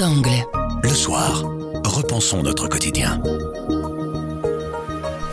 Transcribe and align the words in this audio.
Le 0.00 0.90
soir, 0.90 1.42
repensons 1.84 2.44
notre 2.44 2.68
quotidien. 2.68 3.20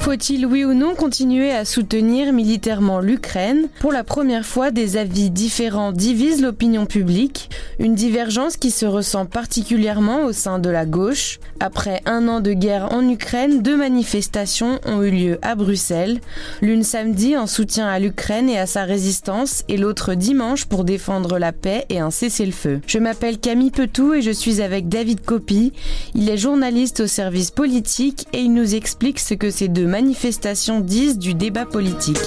Faut-il, 0.06 0.46
oui 0.46 0.64
ou 0.64 0.76
non, 0.76 0.94
continuer 0.94 1.52
à 1.52 1.66
soutenir 1.66 2.32
militairement 2.32 3.00
l'Ukraine? 3.00 3.70
Pour 3.80 3.92
la 3.92 4.04
première 4.04 4.46
fois, 4.46 4.70
des 4.70 4.98
avis 4.98 5.32
différents 5.32 5.92
divisent 5.92 6.44
l'opinion 6.44 6.86
publique, 6.86 7.50
une 7.80 7.96
divergence 7.96 8.56
qui 8.56 8.70
se 8.70 8.86
ressent 8.86 9.26
particulièrement 9.26 10.26
au 10.26 10.32
sein 10.32 10.60
de 10.60 10.70
la 10.70 10.86
gauche. 10.86 11.40
Après 11.60 12.04
un 12.06 12.28
an 12.28 12.40
de 12.40 12.54
guerre 12.54 12.94
en 12.94 13.10
Ukraine, 13.10 13.64
deux 13.64 13.78
manifestations 13.78 14.80
ont 14.86 15.02
eu 15.02 15.10
lieu 15.10 15.40
à 15.42 15.56
Bruxelles, 15.56 16.20
l'une 16.62 16.84
samedi 16.84 17.36
en 17.36 17.48
soutien 17.48 17.88
à 17.88 17.98
l'Ukraine 17.98 18.48
et 18.48 18.60
à 18.60 18.68
sa 18.68 18.84
résistance, 18.84 19.64
et 19.70 19.78
l'autre 19.78 20.14
dimanche 20.14 20.66
pour 20.66 20.84
défendre 20.84 21.40
la 21.40 21.52
paix 21.52 21.86
et 21.90 22.00
un 22.00 22.12
cessez-le-feu. 22.12 22.80
Je 22.86 23.00
m'appelle 23.00 23.40
Camille 23.40 23.72
Petou 23.72 24.14
et 24.14 24.22
je 24.22 24.30
suis 24.30 24.62
avec 24.62 24.88
David 24.88 25.22
Copy. 25.22 25.74
Il 26.14 26.30
est 26.30 26.38
journaliste 26.38 27.00
au 27.00 27.08
service 27.08 27.50
politique 27.50 28.28
et 28.34 28.42
il 28.42 28.54
nous 28.54 28.76
explique 28.76 29.20
ce 29.20 29.34
que 29.34 29.50
ces 29.50 29.68
deux 29.68 29.95
manifestations 29.96 30.82
disent 30.82 31.18
du 31.18 31.36
débat 31.36 31.66
politique. 31.66 32.20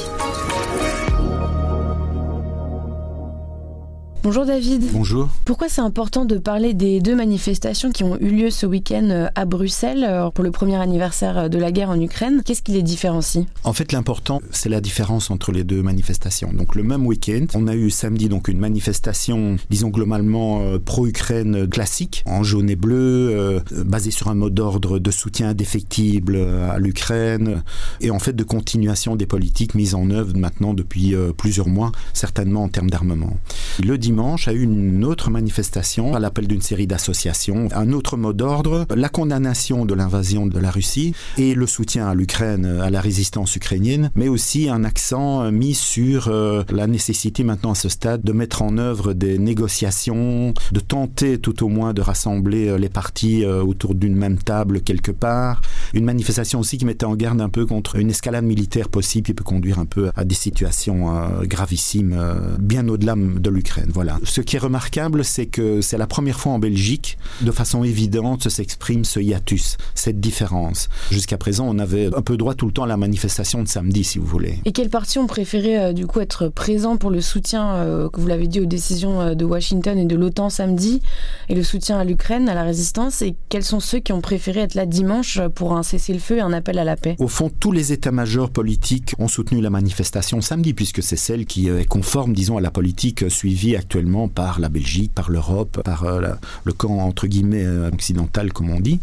Bonjour 4.25 4.45
David. 4.45 4.83
Bonjour. 4.93 5.29
Pourquoi 5.45 5.69
c'est 5.69 5.81
important 5.81 6.25
de 6.25 6.39
parler 6.39 6.75
des 6.75 7.01
deux 7.01 7.15
manifestations 7.15 7.93
qui 7.93 8.03
ont 8.03 8.19
eu 8.19 8.31
lieu 8.31 8.51
ce 8.51 8.67
week-end 8.67 9.09
euh, 9.11 9.29
à 9.37 9.45
Bruxelles 9.45 10.05
euh, 10.07 10.29
pour 10.31 10.43
le 10.43 10.51
premier 10.51 10.75
anniversaire 10.75 11.39
euh, 11.39 11.49
de 11.49 11.57
la 11.57 11.71
guerre 11.71 11.91
en 11.91 12.01
Ukraine? 12.01 12.43
Qu'est-ce 12.45 12.63
qui 12.63 12.73
les 12.73 12.83
différencie? 12.83 13.47
En 13.63 13.73
fait, 13.73 13.93
l'important, 13.93 14.43
c'est 14.51 14.69
la 14.69 14.81
différence 14.81 15.31
entre 15.31 15.53
les 15.53 15.63
deux 15.63 15.83
manifestations. 15.83 16.53
Donc 16.53 16.75
le 16.75 16.83
même 16.83 17.07
week-end, 17.07 17.47
on 17.55 17.69
a 17.69 17.77
eu 17.77 17.91
samedi 17.91 18.29
donc 18.29 18.49
une 18.49 18.59
manifestation, 18.59 19.57
disons 19.71 19.89
globalement 19.89 20.63
pro-Ukraine 20.85 21.69
classique, 21.69 22.25
en 22.27 22.43
jaune 22.43 22.71
et 22.71 22.77
bleu, 22.77 23.63
basée 23.71 24.11
sur 24.11 24.29
un 24.29 24.35
mot 24.35 24.51
d'ordre 24.51 24.99
de 24.99 25.11
soutien 25.13 25.51
indéfectible 25.51 26.37
à 26.37 26.79
l'Ukraine 26.79 27.63
et 28.01 28.11
en 28.11 28.19
fait 28.19 28.35
de 28.35 28.45
continuation 28.45 29.15
des 29.17 29.27
politiques 29.27 29.75
mises 29.75 29.95
en 29.95 30.11
œuvre 30.11 30.37
maintenant 30.37 30.75
depuis 30.75 31.15
plusieurs 31.37 31.69
mois, 31.69 31.93
certainement 32.13 32.65
en 32.65 32.69
termes 32.69 32.91
d'armement. 32.91 33.37
Le 33.83 33.97
dimanche 33.97 34.18
a 34.19 34.53
eu 34.53 34.63
une 34.63 35.05
autre 35.05 35.31
manifestation 35.31 36.15
à 36.15 36.19
l'appel 36.19 36.49
d'une 36.49 36.61
série 36.61 36.89
d'associations. 36.89 37.69
Un 37.73 37.93
autre 37.93 38.17
mot 38.17 38.33
d'ordre, 38.33 38.85
la 38.95 39.09
condamnation 39.09 39.85
de 39.85 39.95
l'invasion 39.95 40.47
de 40.47 40.59
la 40.59 40.73
Russie 40.73 41.15
et 41.37 41.55
le 41.55 41.67
soutien 41.67 42.09
à 42.09 42.15
l'Ukraine, 42.15 42.67
à 42.83 42.91
la 42.91 43.01
résistance 43.01 43.55
ukrainienne, 43.55 44.11
mais 44.17 44.27
aussi 44.29 44.69
un 44.69 44.83
accent 44.83 45.53
mis 45.53 45.75
sur 45.75 46.29
euh, 46.29 46.65
la 46.71 46.89
nécessité 46.89 47.45
maintenant 47.45 47.73
à 47.73 47.75
ce 47.77 47.89
stade 47.89 48.23
de 48.23 48.33
mettre 48.33 48.63
en 48.63 48.77
œuvre 48.79 49.13
des 49.13 49.39
négociations, 49.39 50.53
de 50.73 50.81
tenter 50.81 51.39
tout 51.39 51.65
au 51.65 51.69
moins 51.69 51.95
de 51.95 52.01
rassembler 52.01 52.69
euh, 52.69 52.77
les 52.77 52.89
partis 52.89 53.45
euh, 53.45 53.63
autour 53.63 53.95
d'une 53.95 54.17
même 54.17 54.39
table 54.39 54.81
quelque 54.81 55.13
part. 55.13 55.61
Une 55.95 56.05
manifestation 56.05 56.59
aussi 56.59 56.77
qui 56.77 56.87
mettait 56.87 57.07
en 57.07 57.15
garde 57.15 57.41
un 57.41 57.49
peu 57.49 57.67
contre 57.67 57.97
une 57.97 58.11
escalade 58.11 58.45
militaire 58.45 58.89
possible 58.89 59.27
qui 59.27 59.35
peut 59.35 59.45
conduire 59.45 59.79
un 59.79 59.87
peu 59.87 60.11
à 60.17 60.25
des 60.25 60.35
situations 60.35 61.09
gravissimes 61.45 62.19
bien 62.59 62.89
au-delà 62.89 63.15
de 63.17 63.51
l'Ukraine. 63.51 63.91
Voilà. 63.99 64.21
Ce 64.23 64.41
qui 64.41 64.55
est 64.55 64.61
remarquable, 64.61 65.25
c'est 65.25 65.47
que 65.47 65.81
c'est 65.81 65.99
la 65.99 66.07
première 66.07 66.39
fois 66.39 66.53
en 66.53 66.61
Belgique, 66.61 67.19
de 67.41 67.51
façon 67.51 67.83
évidente, 67.83 68.49
s'exprime 68.49 69.05
ce 69.05 69.19
hiatus, 69.19 69.77
cette 69.97 70.21
différence. 70.21 70.89
Jusqu'à 71.11 71.37
présent, 71.37 71.67
on 71.69 71.81
avait 71.81 72.07
un 72.15 72.23
peu 72.23 72.37
droit 72.37 72.55
tout 72.55 72.67
le 72.67 72.71
temps 72.71 72.85
à 72.85 72.87
la 72.87 72.97
manifestation 72.97 73.61
de 73.61 73.67
samedi, 73.67 74.05
si 74.05 74.21
vous 74.21 74.25
voulez. 74.25 74.61
Et 74.67 74.71
quels 74.71 74.89
partis 74.89 75.19
ont 75.19 75.27
préféré 75.27 75.81
euh, 75.81 75.93
du 75.93 76.07
coup 76.07 76.21
être 76.21 76.47
présents 76.47 76.97
pour 76.97 77.11
le 77.11 77.21
soutien, 77.21 77.75
euh, 77.75 78.09
que 78.09 78.21
vous 78.21 78.29
l'avez 78.29 78.47
dit, 78.47 78.61
aux 78.61 78.67
décisions 78.67 79.21
euh, 79.21 79.35
de 79.35 79.45
Washington 79.45 79.99
et 79.99 80.05
de 80.05 80.15
l'OTAN 80.15 80.49
samedi, 80.49 81.03
et 81.49 81.57
le 81.57 81.65
soutien 81.65 81.99
à 81.99 82.05
l'Ukraine, 82.05 82.49
à 82.49 82.55
la 82.55 82.63
résistance? 82.63 83.21
Et 83.23 83.35
quels 83.49 83.65
sont 83.65 83.81
ceux 83.81 83.99
qui 83.99 84.13
ont 84.13 84.21
préféré 84.21 84.61
être 84.61 84.77
là 84.77 84.87
dimanche 84.87 85.41
pour 85.57 85.77
un 85.77 85.83
cessez-le-feu 85.83 86.37
et 86.37 86.41
un 86.41 86.53
appel 86.53 86.79
à 86.79 86.85
la 86.85 86.95
paix? 86.95 87.17
Au 87.19 87.27
fond, 87.27 87.51
tous 87.51 87.73
les 87.73 87.93
états-majors 87.93 88.51
politiques 88.51 89.17
ont 89.19 89.27
soutenu 89.27 89.61
la 89.61 89.71
manifestation 89.71 90.41
samedi, 90.41 90.73
puisque 90.73 91.03
c'est 91.03 91.17
celle 91.17 91.47
qui 91.47 91.67
est 91.67 91.85
conforme, 91.85 92.33
disons, 92.33 92.59
à 92.59 92.61
la 92.61 92.71
politique 92.71 93.29
suivie 93.29 93.75
actuellement 93.89 94.29
par 94.29 94.61
la 94.61 94.69
Belgique, 94.69 95.13
par 95.15 95.31
l'Europe, 95.31 95.81
par 95.83 96.05
euh, 96.05 96.21
le 96.65 96.73
camp 96.75 96.99
entre 96.99 97.27
guillemets 97.27 97.65
euh, 97.65 97.89
occidental 97.89 98.53
comme 98.53 98.69
on 98.69 98.81
dit. 98.81 99.01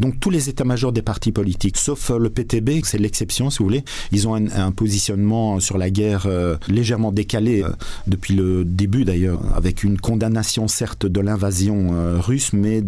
Donc 0.00 0.18
tous 0.18 0.28
les 0.28 0.48
états-majors 0.48 0.90
des 0.90 1.02
partis 1.02 1.30
politiques, 1.30 1.76
sauf 1.76 2.10
euh, 2.10 2.18
le 2.18 2.30
PTB, 2.30 2.82
c'est 2.82 2.98
l'exception 2.98 3.48
si 3.48 3.58
vous 3.58 3.66
voulez, 3.66 3.84
ils 4.10 4.26
ont 4.26 4.34
un, 4.34 4.72
positionnement 4.72 5.60
sur 5.60 5.78
la 5.78 5.88
guerre 5.88 6.26
légèrement 6.68 7.12
décalé 7.12 7.64
depuis 8.08 8.34
le 8.34 8.64
début 8.64 9.04
d'ailleurs, 9.04 9.40
avec 9.54 9.84
une 9.84 9.98
condamnation 9.98 10.66
certes 10.66 11.06
de 11.06 11.20
l'invasion 11.20 11.92
russe, 12.20 12.52
mais 12.52 12.82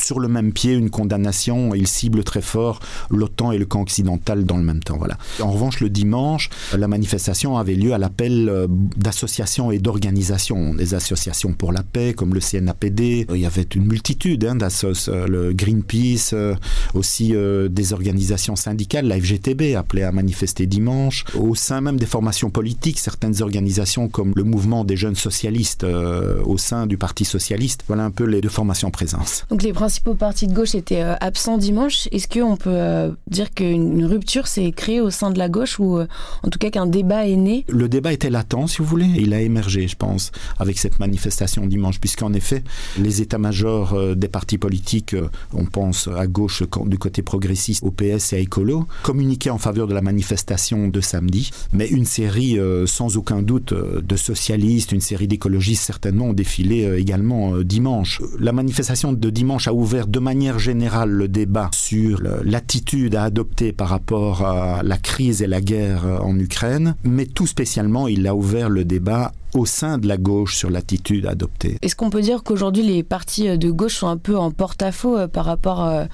sur 0.00 0.20
le 0.20 0.28
même 0.28 0.52
pied 0.52 0.72
une 0.72 0.90
condamnation. 0.90 1.74
Il 1.74 1.86
cible 1.86 2.24
très 2.24 2.42
fort 2.42 2.80
l'OTAN 3.10 3.52
et 3.52 3.58
le 3.58 3.66
camp 3.66 3.82
occidental 3.82 4.44
dans 4.44 4.56
le 4.56 4.64
même 4.64 4.82
temps. 4.82 4.96
Voilà. 4.98 5.18
En 5.40 5.50
revanche, 5.50 5.80
le 5.80 5.90
dimanche, 5.90 6.50
la 6.76 6.88
manifestation 6.88 7.56
avait 7.56 7.74
lieu 7.74 7.92
à 7.92 7.98
l'appel 7.98 8.48
euh, 8.48 8.66
d'associations 8.68 9.70
et 9.70 9.78
d'organisations. 9.78 10.74
Des 10.74 10.94
associations 10.94 11.52
pour 11.52 11.72
la 11.72 11.82
paix, 11.82 12.14
comme 12.14 12.34
le 12.34 12.40
CNAPD. 12.40 13.26
Il 13.30 13.40
y 13.40 13.46
avait 13.46 13.66
une 13.74 13.86
multitude 13.86 14.44
hein, 14.44 14.54
d'associations. 14.54 15.12
Euh, 15.12 15.26
le 15.26 15.52
Greenpeace, 15.52 16.30
euh, 16.32 16.54
aussi 16.94 17.34
des 17.70 17.92
organisations 17.92 18.56
syndicales, 18.56 19.06
la 19.06 19.20
FGTB 19.20 19.74
appelée 19.76 20.02
à 20.02 20.12
manifester 20.12 20.66
dimanche. 20.66 21.24
Au 21.34 21.54
sein 21.54 21.80
même 21.80 21.98
des 21.98 22.06
formations 22.06 22.50
politiques, 22.50 22.98
certaines 22.98 23.42
organisations 23.42 24.08
comme 24.08 24.32
le 24.34 24.44
mouvement 24.44 24.84
des 24.84 24.96
jeunes 24.96 25.14
socialistes 25.14 25.84
au 25.84 26.58
sein 26.58 26.86
du 26.86 26.96
Parti 26.96 27.24
socialiste. 27.24 27.84
Voilà 27.86 28.04
un 28.04 28.10
peu 28.10 28.24
les 28.24 28.40
deux 28.40 28.48
formations 28.48 28.90
présentes. 28.90 29.46
Donc 29.50 29.62
principaux 29.88 30.14
partis 30.14 30.46
de 30.46 30.52
gauche 30.52 30.74
étaient 30.74 31.00
euh, 31.00 31.14
absents 31.18 31.56
dimanche. 31.56 32.08
Est-ce 32.12 32.28
qu'on 32.28 32.58
peut 32.58 32.68
euh, 32.74 33.10
dire 33.30 33.54
qu'une 33.54 34.04
rupture 34.04 34.46
s'est 34.46 34.70
créée 34.70 35.00
au 35.00 35.08
sein 35.08 35.30
de 35.30 35.38
la 35.38 35.48
gauche 35.48 35.80
ou 35.80 35.96
euh, 35.96 36.06
en 36.42 36.50
tout 36.50 36.58
cas 36.58 36.68
qu'un 36.68 36.84
débat 36.84 37.26
est 37.26 37.36
né? 37.36 37.64
Le 37.70 37.88
débat 37.88 38.12
était 38.12 38.28
latent, 38.28 38.68
si 38.68 38.78
vous 38.80 38.84
voulez. 38.84 39.08
Il 39.16 39.32
a 39.32 39.40
émergé, 39.40 39.88
je 39.88 39.96
pense, 39.96 40.30
avec 40.58 40.76
cette 40.76 41.00
manifestation 41.00 41.64
dimanche, 41.64 42.00
puisqu'en 42.00 42.34
effet, 42.34 42.64
les 42.98 43.22
états-majors 43.22 44.14
des 44.14 44.28
partis 44.28 44.58
politiques, 44.58 45.16
on 45.54 45.64
pense 45.64 46.06
à 46.06 46.26
gauche 46.26 46.64
du 46.84 46.98
côté 46.98 47.22
progressiste, 47.22 47.82
au 47.82 47.90
PS 47.90 48.34
et 48.34 48.36
à 48.36 48.38
Écolo, 48.40 48.86
communiquaient 49.04 49.48
en 49.48 49.56
faveur 49.56 49.86
de 49.86 49.94
la 49.94 50.02
manifestation 50.02 50.88
de 50.88 51.00
samedi. 51.00 51.50
Mais 51.72 51.88
une 51.88 52.04
série, 52.04 52.58
sans 52.84 53.16
aucun 53.16 53.40
doute, 53.40 53.72
de 53.72 54.16
socialistes, 54.16 54.92
une 54.92 55.00
série 55.00 55.28
d'écologistes 55.28 55.84
certainement 55.84 56.26
ont 56.26 56.34
défilé 56.34 56.94
également 56.98 57.56
dimanche. 57.62 58.20
La 58.38 58.52
manifestation 58.52 59.14
de 59.14 59.30
dimanche 59.30 59.66
a 59.66 59.77
ouvert 59.78 60.06
de 60.06 60.18
manière 60.18 60.58
générale 60.58 61.10
le 61.10 61.28
débat 61.28 61.70
sur 61.72 62.20
l'attitude 62.42 63.14
à 63.14 63.24
adopter 63.24 63.72
par 63.72 63.88
rapport 63.88 64.44
à 64.44 64.82
la 64.82 64.98
crise 64.98 65.42
et 65.42 65.46
la 65.46 65.60
guerre 65.60 66.04
en 66.22 66.38
Ukraine, 66.38 66.96
mais 67.04 67.26
tout 67.26 67.46
spécialement, 67.46 68.08
il 68.08 68.26
a 68.26 68.34
ouvert 68.34 68.68
le 68.68 68.84
débat 68.84 69.32
au 69.54 69.66
sein 69.66 69.98
de 69.98 70.06
la 70.06 70.16
gauche 70.16 70.56
sur 70.56 70.70
l'attitude 70.70 71.26
adoptée. 71.26 71.78
Est-ce 71.82 71.96
qu'on 71.96 72.10
peut 72.10 72.20
dire 72.20 72.42
qu'aujourd'hui 72.42 72.82
les 72.82 73.02
partis 73.02 73.56
de 73.58 73.70
gauche 73.70 73.96
sont 73.96 74.08
un 74.08 74.16
peu 74.16 74.36
en 74.36 74.50
porte-à-faux 74.50 75.16
euh, 75.16 75.28
par 75.28 75.44
rapport 75.44 75.84
euh, 75.84 76.04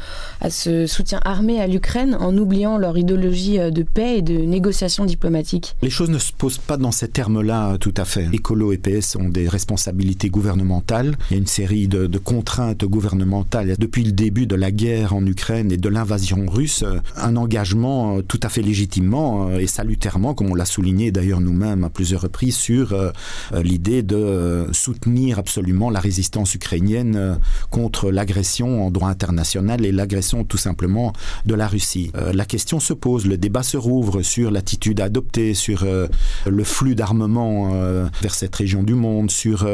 à 0.40 0.50
ce 0.50 0.86
soutien 0.86 1.20
armé 1.24 1.60
à 1.60 1.66
l'Ukraine 1.66 2.16
en 2.18 2.36
oubliant 2.36 2.78
leur 2.78 2.96
idéologie 2.96 3.58
euh, 3.58 3.70
de 3.70 3.82
paix 3.82 4.18
et 4.18 4.22
de 4.22 4.34
négociation 4.34 5.04
diplomatique 5.04 5.76
Les 5.82 5.90
choses 5.90 6.10
ne 6.10 6.18
se 6.18 6.32
posent 6.32 6.58
pas 6.58 6.76
dans 6.76 6.92
ces 6.92 7.08
termes-là 7.08 7.76
tout 7.78 7.94
à 7.96 8.04
fait. 8.04 8.28
Écolo 8.32 8.72
et 8.72 8.78
PS 8.78 9.16
ont 9.16 9.28
des 9.28 9.48
responsabilités 9.48 10.30
gouvernementales. 10.30 11.16
Il 11.30 11.34
y 11.34 11.36
a 11.36 11.40
une 11.40 11.46
série 11.46 11.88
de, 11.88 12.06
de 12.06 12.18
contraintes 12.18 12.84
gouvernementales 12.84 13.74
depuis 13.78 14.04
le 14.04 14.12
début 14.12 14.46
de 14.46 14.54
la 14.54 14.70
guerre 14.70 15.14
en 15.14 15.24
Ukraine 15.26 15.72
et 15.72 15.76
de 15.76 15.88
l'invasion 15.88 16.46
russe. 16.48 16.84
Un 17.16 17.36
engagement 17.36 18.20
tout 18.22 18.40
à 18.42 18.48
fait 18.48 18.62
légitimement 18.62 19.50
et 19.50 19.66
salutairement, 19.66 20.34
comme 20.34 20.50
on 20.50 20.54
l'a 20.54 20.64
souligné 20.64 21.10
d'ailleurs 21.10 21.40
nous-mêmes 21.40 21.84
à 21.84 21.90
plusieurs 21.90 22.22
reprises, 22.22 22.56
sur 22.56 22.92
euh, 22.92 23.10
l'idée 23.62 24.02
de 24.02 24.16
euh, 24.16 24.72
soutenir 24.72 25.38
absolument 25.38 25.90
la 25.90 26.00
résistance 26.00 26.54
ukrainienne 26.54 27.16
euh, 27.16 27.34
contre 27.70 28.10
l'agression 28.10 28.86
en 28.86 28.90
droit 28.90 29.08
international 29.08 29.84
et 29.84 29.92
l'agression 29.92 30.44
tout 30.44 30.56
simplement 30.56 31.12
de 31.46 31.54
la 31.54 31.66
Russie. 31.68 32.10
la 32.32 32.44
question 32.44 32.80
se 32.80 32.92
pose, 32.92 33.26
le 33.26 33.36
débat 33.36 33.62
se 33.62 33.76
rouvre 33.76 34.22
sur 34.22 34.50
l'attitude 34.50 35.00
adoptée, 35.00 35.54
sur 35.54 35.86
le 36.46 36.64
flux 36.64 36.94
d'armement 36.94 37.72
vers 38.22 38.34
cette 38.34 38.54
région 38.54 38.82
du 38.82 38.94
monde, 38.94 39.30
sur 39.30 39.66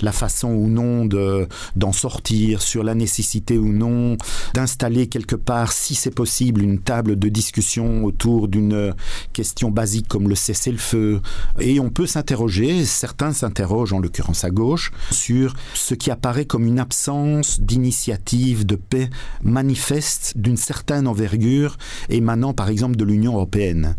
la 0.00 0.12
façon 0.12 0.48
ou 0.48 0.68
non 0.68 1.04
d'en 1.04 1.92
sortir, 1.92 2.62
sur 2.62 2.82
la 2.84 2.94
nécessité 2.94 3.58
ou 3.58 3.72
non 3.72 4.16
d'installer 4.54 5.06
quelque 5.06 5.36
part, 5.36 5.72
si 5.72 5.94
c'est 5.94 6.14
possible, 6.14 6.62
une 6.62 6.80
table 6.80 7.18
de 7.18 7.28
discussion 7.28 8.04
autour 8.04 8.48
d'une 8.48 8.94
question 9.32 9.70
basique 9.70 10.08
comme 10.08 10.28
le 10.28 10.34
cessez-le-feu. 10.34 11.20
Et 11.60 11.80
on 11.80 11.90
peut 11.90 12.06
s'interroger, 12.06 12.84
certains 12.96 13.32
s'interrogent, 13.32 13.92
en 13.92 14.00
l'occurrence 14.00 14.44
à 14.44 14.50
gauche, 14.50 14.90
sur 15.10 15.54
ce 15.74 15.94
qui 15.94 16.10
apparaît 16.10 16.46
comme 16.46 16.66
une 16.66 16.80
absence 16.80 17.60
d'initiative 17.60 18.66
de 18.66 18.76
paix 18.76 19.10
manifeste 19.42 20.32
d'une 20.36 20.56
certaine 20.56 21.06
envergure 21.06 21.76
émanant 22.08 22.54
par 22.54 22.68
exemple 22.68 22.96
de 22.96 23.04
l'Union 23.04 23.34
européenne 23.34 23.96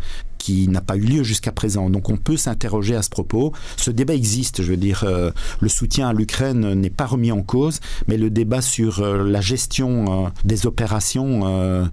qui 0.48 0.70
n'a 0.70 0.80
pas 0.80 0.96
eu 0.96 1.02
lieu 1.02 1.24
jusqu'à 1.24 1.52
présent. 1.52 1.90
Donc 1.90 2.10
on 2.10 2.16
peut 2.16 2.38
s'interroger 2.38 2.96
à 2.96 3.02
ce 3.02 3.10
propos. 3.10 3.52
Ce 3.76 3.92
débat 3.92 4.16
existe, 4.16 4.62
je 4.62 4.70
veux 4.72 4.78
dire, 4.78 5.04
euh, 5.04 5.32
le 5.60 5.68
soutien 5.68 6.08
à 6.08 6.14
l'Ukraine 6.14 6.74
n'est 6.74 6.90
pas 6.90 7.06
remis 7.06 7.34
en 7.34 7.42
cause, 7.42 7.82
mais 8.08 8.16
le 8.16 8.30
débat 8.30 8.62
sur 8.62 9.02
euh, 9.02 9.28
la 9.28 9.42
gestion 9.42 10.32
des 10.46 10.66
opérations 10.66 11.90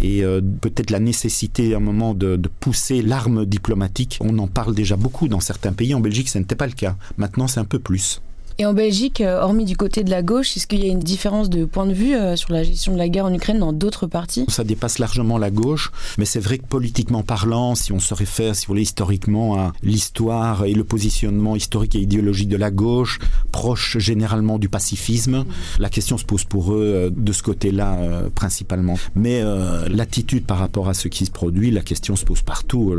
et 0.00 0.22
peut-être 0.62 0.90
la 0.90 1.00
nécessité 1.00 1.74
à 1.74 1.76
un 1.76 1.80
moment 1.80 2.14
de 2.14 2.40
pousser 2.60 3.02
l'arme 3.02 3.44
diplomatique, 3.44 4.18
on 4.22 4.38
en 4.38 4.46
parle 4.46 4.74
déjà 4.74 4.96
beaucoup 4.96 5.28
dans 5.28 5.40
certains 5.40 5.74
pays. 5.74 5.94
En 5.94 6.00
Belgique, 6.00 6.30
ce 6.30 6.38
n'était 6.38 6.54
pas 6.54 6.66
le 6.66 6.72
cas. 6.72 6.96
Maintenant, 7.18 7.46
c'est 7.46 7.60
un 7.60 7.64
peu 7.64 7.78
plus. 7.78 8.22
Et 8.60 8.66
en 8.66 8.74
Belgique, 8.74 9.20
euh, 9.20 9.40
hormis 9.40 9.64
du 9.64 9.76
côté 9.76 10.02
de 10.02 10.10
la 10.10 10.20
gauche, 10.20 10.56
est-ce 10.56 10.66
qu'il 10.66 10.84
y 10.84 10.88
a 10.88 10.90
une 10.90 10.98
différence 10.98 11.48
de 11.48 11.64
point 11.64 11.86
de 11.86 11.92
vue 11.92 12.16
euh, 12.16 12.34
sur 12.34 12.52
la 12.52 12.64
gestion 12.64 12.92
de 12.92 12.98
la 12.98 13.08
guerre 13.08 13.26
en 13.26 13.32
Ukraine 13.32 13.60
dans 13.60 13.72
d'autres 13.72 14.08
partis 14.08 14.46
Ça 14.48 14.64
dépasse 14.64 14.98
largement 14.98 15.38
la 15.38 15.52
gauche, 15.52 15.92
mais 16.18 16.24
c'est 16.24 16.40
vrai 16.40 16.58
que 16.58 16.66
politiquement 16.66 17.22
parlant, 17.22 17.76
si 17.76 17.92
on 17.92 18.00
se 18.00 18.14
réfère, 18.14 18.56
si 18.56 18.66
vous 18.66 18.72
voulez, 18.72 18.82
historiquement 18.82 19.54
à 19.60 19.72
l'histoire 19.84 20.64
et 20.64 20.72
le 20.72 20.82
positionnement 20.82 21.54
historique 21.54 21.94
et 21.94 22.00
idéologique 22.00 22.48
de 22.48 22.56
la 22.56 22.72
gauche, 22.72 23.20
proche 23.52 23.96
généralement 23.98 24.58
du 24.58 24.68
pacifisme, 24.68 25.44
la 25.78 25.88
question 25.88 26.18
se 26.18 26.24
pose 26.24 26.42
pour 26.42 26.72
eux 26.74 26.82
euh, 26.82 27.10
de 27.16 27.32
ce 27.32 27.44
côté-là 27.44 27.96
principalement. 28.34 28.98
Mais 29.14 29.40
l'attitude 29.88 30.44
par 30.44 30.58
rapport 30.58 30.88
à 30.88 30.94
ce 30.94 31.06
qui 31.06 31.26
se 31.26 31.30
produit, 31.30 31.70
la 31.70 31.82
question 31.82 32.16
se 32.16 32.24
pose 32.24 32.42
partout, 32.42 32.94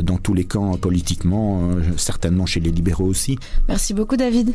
dans 0.00 0.16
tous 0.16 0.32
les 0.32 0.44
camps 0.44 0.78
politiquement, 0.78 1.68
certainement 1.96 2.46
chez 2.46 2.60
les 2.60 2.70
libéraux 2.70 3.04
aussi. 3.04 3.38
Merci 3.68 3.92
beaucoup 3.92 4.16
David. 4.16 4.54